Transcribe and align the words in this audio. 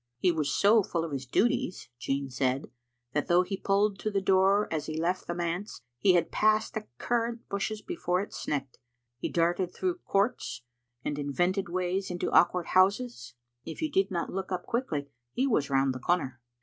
He 0.17 0.31
was 0.31 0.51
so 0.51 0.81
full 0.81 1.03
of 1.03 1.11
his 1.11 1.27
duties, 1.27 1.87
Jean 1.99 2.31
said, 2.31 2.71
that 3.13 3.27
though 3.27 3.43
he 3.43 3.55
pulled 3.55 3.99
to 3.99 4.09
the 4.09 4.19
door 4.19 4.67
as 4.73 4.87
he 4.87 4.99
left 4.99 5.27
the 5.27 5.35
manse, 5.35 5.83
he 5.99 6.13
had 6.15 6.31
passed 6.31 6.73
the 6.73 6.87
cur 6.97 7.21
rant 7.25 7.47
bushes 7.49 7.83
before 7.83 8.19
it 8.19 8.31
snecked. 8.33 8.79
He 9.19 9.29
darted 9.29 9.71
through 9.71 9.99
courts, 9.99 10.63
and 11.05 11.19
invented 11.19 11.69
ways 11.69 12.09
into 12.09 12.31
awkward 12.31 12.65
bouses. 12.73 13.35
If 13.63 13.77
Digitized 13.77 13.77
by 13.77 13.77
VjOOQ 13.77 13.77
IC 13.77 13.77
<n>e 13.77 13.77
Sgisptfaii. 13.77 13.77
n 13.77 13.77
you 13.79 13.91
did 14.05 14.11
not 14.11 14.33
look 14.33 14.51
up 14.51 14.65
quickly 14.65 15.07
he 15.33 15.45
was 15.45 15.69
round 15.69 15.93
the 15.93 15.99
corner. 15.99 16.41